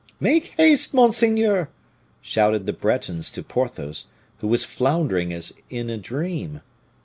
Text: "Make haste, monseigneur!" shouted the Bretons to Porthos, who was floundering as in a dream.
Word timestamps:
"Make 0.19 0.55
haste, 0.57 0.95
monseigneur!" 0.95 1.69
shouted 2.23 2.65
the 2.65 2.73
Bretons 2.73 3.29
to 3.29 3.43
Porthos, 3.43 4.07
who 4.39 4.47
was 4.47 4.63
floundering 4.63 5.31
as 5.31 5.53
in 5.69 5.91
a 5.91 5.97
dream. 5.99 6.61